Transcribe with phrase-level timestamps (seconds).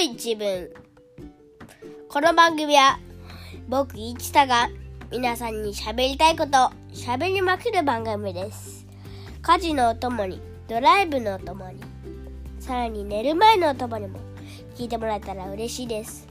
[0.00, 0.70] い自分
[2.08, 3.00] この番組は
[3.68, 4.68] 僕一太が
[5.10, 8.86] 皆さんに喋りたいこと喋りまくる番組です。
[9.42, 11.80] 家事のお供にドライブのお供に
[12.60, 14.20] さらに寝る前のお供にも
[14.76, 16.28] 聞いてもらえたら嬉しいです。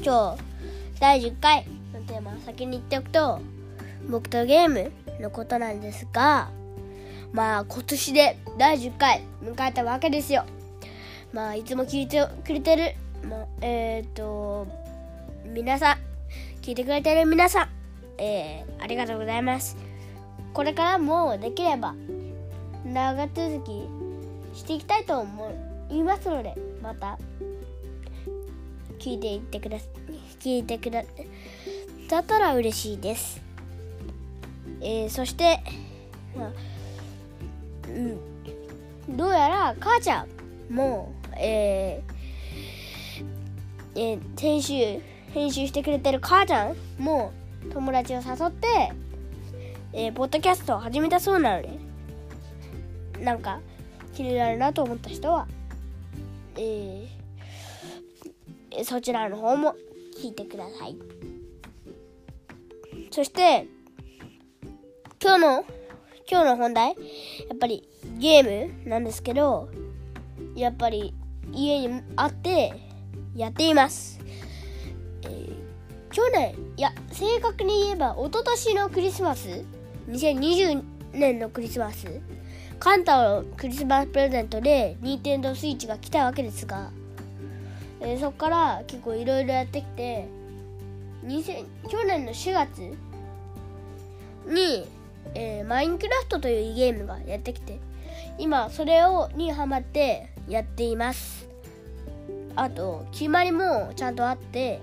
[0.00, 3.40] 今日第10回のテーマを先に言っておくと
[4.08, 6.50] 僕とゲームのことなんですが
[7.32, 10.44] まあ今年で第10回迎えたわけですよ。
[11.34, 12.94] まあいつも聞いてくれてる、
[13.28, 14.68] まあ、えっ、と
[15.52, 15.96] 皆さん
[16.62, 17.68] 聞いてくれてる皆さん、
[18.18, 19.76] えー、ありがとうございます。
[20.52, 21.96] これからもできれば
[22.86, 23.88] 長続き
[24.56, 25.52] していきたいと思
[25.90, 27.18] いますのでまた
[29.00, 29.86] 聞いていってくださ
[30.38, 31.02] 聞いてくだ
[32.08, 33.42] さったら嬉しいです、
[34.80, 35.58] えー、そして、
[36.36, 36.50] まあ
[37.88, 40.28] うん、どうやら母ちゃん
[40.72, 42.14] もう、えー
[43.96, 45.00] えー、編集
[45.32, 47.32] 編集してくれてる母ちゃんも
[47.72, 48.92] 友達を誘って、
[49.92, 51.78] えー、ポッドキャストを始めたそうなので
[53.20, 53.60] なんか
[54.14, 55.46] 気になるなと思った人は、
[56.56, 59.74] えー、そちらの方も
[60.20, 60.96] 聞いてください。
[63.10, 63.66] そして
[65.22, 65.64] 今日の
[66.30, 66.94] 今日の本題や
[67.54, 67.88] っぱり
[68.18, 69.68] ゲームなんですけど
[70.56, 71.14] やっぱり
[71.52, 72.72] 家にあって
[73.34, 74.20] やっています、
[75.22, 75.54] えー、
[76.10, 79.64] 去年いや正確に言えば一昨年のクリスマス
[80.08, 80.82] 2020
[81.12, 82.20] 年のクリスマス
[82.78, 86.90] カンタのクリスマスプレゼントでニンテンドースイッチが来たわけですが、
[88.00, 90.28] えー、そこから結構いろいろやってきて
[91.88, 92.78] 去年の4月
[94.46, 94.86] に
[95.34, 97.80] えー、マインクラフトというゲームがやってきて
[98.38, 101.48] 今それをにハマってやっています。
[102.56, 104.80] あと決まりもちゃんとあって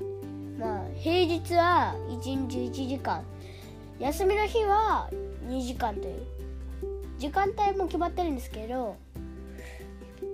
[0.59, 3.23] まあ平日は1日1時間。
[3.99, 5.09] 休みの日は
[5.47, 6.41] 2時間という。
[7.19, 8.97] 時間帯も決まってるんですけど、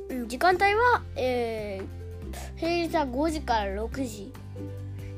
[0.10, 4.32] うん、時間帯は、えー、平日は5時から6時。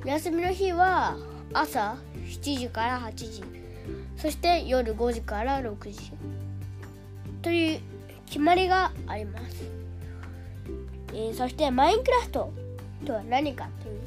[0.04, 1.16] 休みの日は
[1.54, 3.44] 朝7時から8時。
[4.18, 6.12] そして夜5時から6時。
[7.44, 7.80] という
[8.26, 9.64] 決まりがあります、
[11.20, 12.54] えー、そしてマインクラフト
[13.06, 14.00] とは何かという、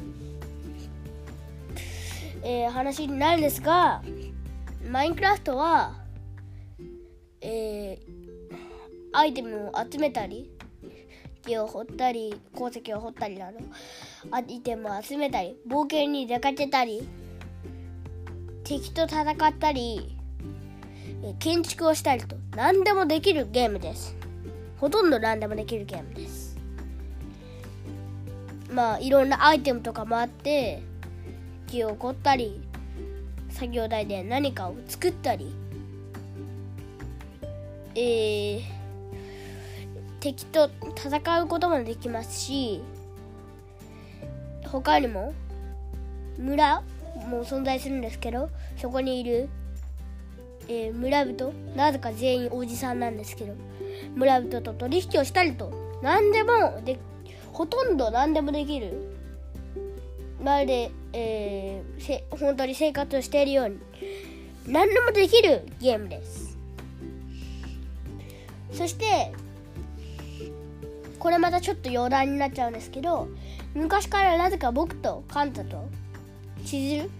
[2.42, 4.02] えー、話になるんですが
[4.90, 5.92] マインクラフトは、
[7.42, 7.98] えー、
[9.12, 10.50] アイテムを集めたり
[11.44, 13.58] 木を掘ったり鉱石を掘ったりなど
[14.30, 17.06] アイテムを集めたり冒険に出かけたり
[18.64, 20.16] 敵と戦ったり
[21.38, 24.16] 建築をしたりと何でもできるゲームです。
[24.78, 26.31] ほとんど何でもできるゲームです。
[28.72, 30.82] まあいろんなアイテムとかもあって
[31.66, 32.60] 木を掘ったり
[33.50, 35.54] 作業台で何かを作ったり
[37.94, 38.62] えー、
[40.20, 42.80] 敵と戦うこともできますし
[44.64, 45.34] 他にも
[46.38, 46.82] 村
[47.28, 49.50] も存在するんですけどそこにいる、
[50.68, 53.54] えー、村人なぜか全員おじさんなんですけど
[54.14, 55.70] 村人と取引をしたりと
[56.02, 56.98] 何でもで
[57.52, 59.14] ほとんど何でもできる。
[60.42, 63.78] まるで、えー、せ本当に生活をしているように。
[64.66, 66.56] 何でもできるゲームです。
[68.72, 69.32] そして
[71.18, 73.28] これまたちょっと余談になっちゃうんですけど
[73.74, 75.88] 昔からなぜか僕とカンタと
[76.64, 77.10] 千鶴、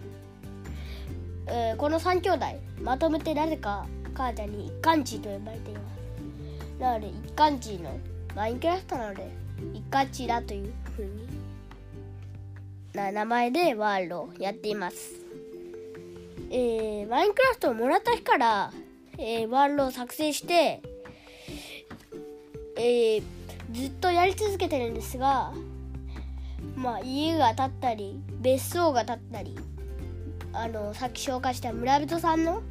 [1.47, 2.47] えー、この3兄弟
[2.83, 6.81] まとめてなぜか母ちゃんに一貫地と呼ばれています。
[6.81, 7.97] なので一貫地の
[8.35, 9.31] マインクラフトなので
[9.75, 11.29] 一貫地だというふうに
[12.95, 15.23] な名前でワールドをやっています。
[16.51, 18.73] えー、マインクラフトをもらった日から、
[19.17, 20.83] えー、ワールドを作成して
[22.77, 23.23] えー、
[23.73, 25.53] ずっとやり続けてるんですが
[26.77, 29.57] まあ、家が建ったり別荘が建ったり
[30.53, 32.63] あのさっき紹介した村人さんの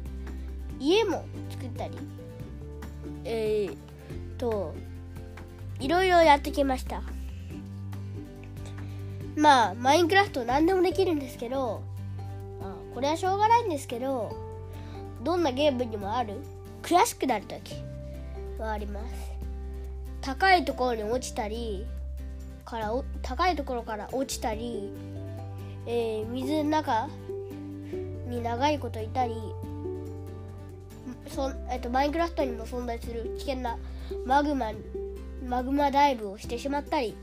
[0.78, 1.96] 家も作ったり
[3.24, 4.74] えー、と
[5.80, 7.02] いろいろやってきました。
[9.36, 11.82] まあマインクラフト何でもできるんですけど、
[12.60, 14.36] まあ、これはしょうがないんですけど
[15.22, 16.34] どんなゲームにもある
[16.82, 17.76] 悔しくなる時
[18.58, 19.32] はあります。
[20.20, 21.84] 高いところに落ちたり
[22.64, 22.92] から
[23.22, 24.92] 高いところから落ちたり、
[25.86, 27.08] えー、水の中
[28.28, 29.34] に長いこといたり
[31.28, 33.78] そ、えっと、マインクラフトにも存在する危険な
[34.24, 34.70] マグマ
[35.48, 37.16] マグマダイブをしてしまったり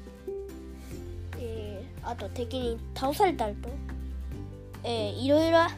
[1.38, 3.70] えあと敵に倒されたりと、
[4.84, 5.70] えー、いろいろあ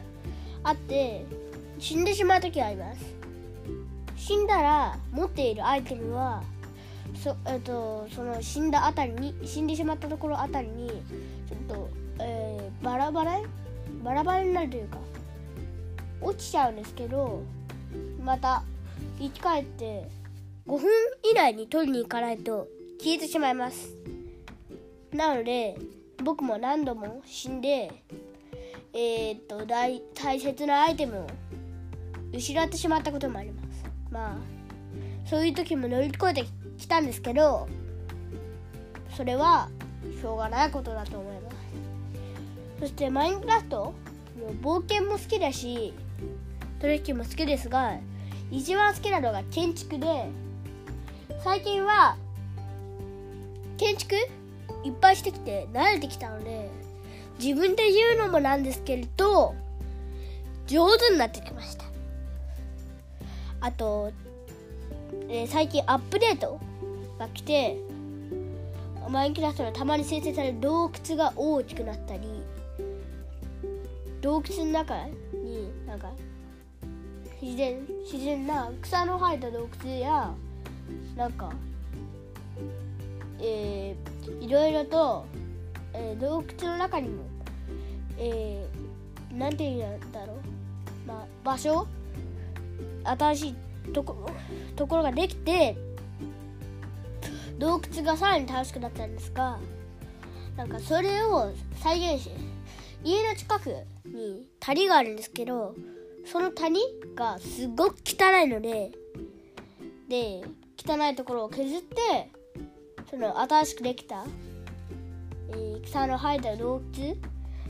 [0.72, 1.24] って
[1.78, 3.22] 死んでしまう時があります。
[4.22, 6.44] 死んだら持っているアイテムは
[7.20, 11.90] そ,、えーと、その死んだあたりに死んでしまったところあたりにちょっと、
[12.20, 13.40] えー、バラバラ
[14.04, 14.98] バラバラになるというか
[16.20, 17.42] 落ちちゃうんですけど
[18.22, 18.62] また
[19.18, 20.08] 生き返って
[20.66, 20.90] 5分
[21.30, 22.68] 以内に取りに行かないと
[23.00, 23.94] 消えてしまいます。
[25.12, 25.76] なので
[26.22, 27.90] 僕も何度も死んで
[28.94, 31.26] えー、っと大大切なアイテムを
[32.32, 33.84] 失ってしまったこともあります。
[34.10, 34.36] まあ
[35.28, 36.44] そういう時も乗り越えて
[36.78, 37.68] きたんですけど
[39.16, 39.68] それは
[40.20, 41.56] しょうがないことだと思います。
[42.80, 43.94] そしてマインクラフト
[44.62, 45.94] 冒険も好きだし
[46.80, 47.96] 取引も好きですが
[48.50, 50.28] 一番好きなのが建築で
[51.42, 52.16] 最近は
[53.76, 54.14] 建築？
[54.84, 56.70] いっぱいしてきて慣れてきたので
[57.40, 59.54] 自分で言うのもなんですけれど
[60.68, 61.84] 上手になってきました。
[63.60, 64.12] あと、
[65.28, 66.60] えー、最近アップデート
[67.18, 67.76] が来て
[69.08, 72.22] マインクラフトのたまに生成される洞窟が大きくなったり
[74.20, 74.94] 洞窟の中
[75.34, 76.12] になんか
[77.40, 80.32] 自然自然な草の生えた洞窟や
[81.16, 81.52] なんか
[83.40, 85.26] えー、いろいろと、
[85.94, 87.24] えー、洞窟の中にも
[88.18, 90.36] えー、なんて言うんだろう。
[91.06, 91.86] まあ場所
[93.04, 93.54] 新しい
[93.92, 94.30] とこ
[94.76, 95.76] ところができて
[97.58, 99.58] 洞窟がさらに楽しくなったんですが
[100.56, 102.30] なんかそれを再現し
[103.04, 103.70] 家の近く
[104.06, 105.74] に谷があるんですけど
[106.24, 106.80] その谷
[107.14, 108.92] がすごく汚いので
[110.08, 110.42] で
[110.84, 112.30] 汚いところを削って
[113.10, 114.24] その新しくできた、
[115.50, 117.16] えー、草の生えた洞窟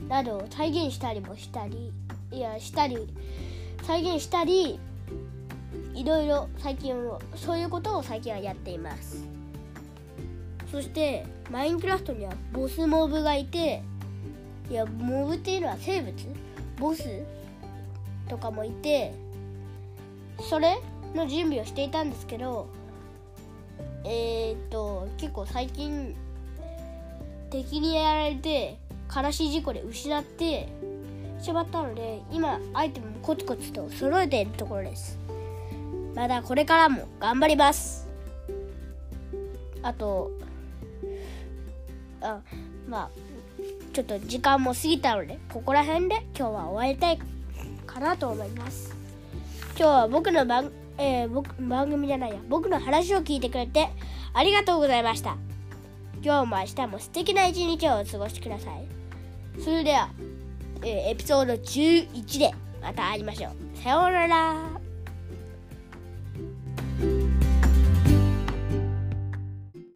[0.07, 1.91] などを再現したりもしたり
[2.31, 3.07] いやしたり
[3.83, 4.79] 再現したり
[5.93, 9.23] いろいろ最近はそういうことを最近はやっています。
[10.71, 13.83] そしてマインクラフトにはボスモブがいて
[14.71, 16.13] いやモブっていうのは生物？
[16.79, 17.03] ボス
[18.27, 19.13] とかもいて
[20.49, 20.79] それ
[21.13, 22.67] の準備をしていたんですけど
[24.03, 26.15] えー、っと結構最近
[27.49, 28.77] 敵にやられて
[29.15, 30.69] 悲しい事故で失って
[31.39, 35.19] しまったので今アイテムもコツコツと揃えているところです。
[36.15, 38.07] まだこれからも頑張ります。
[39.81, 40.31] あと
[42.21, 42.39] あ
[42.87, 43.09] まあ
[43.93, 47.19] ちょっと時間も過ぎたのでここら辺で今日は終わりたい
[47.85, 48.95] かなと思います。
[49.77, 52.37] 今日は僕の番,、えー、僕番組じゃないや。
[52.49, 53.89] 僕の話を聞いてくれて
[54.33, 55.37] ありがとうございました。
[56.23, 58.87] 今日も明日も素敵な一日をお過ごしください。
[59.61, 60.09] それでは、
[60.81, 63.77] えー、エピソード11でまた会いましょう。
[63.77, 64.72] さようなら。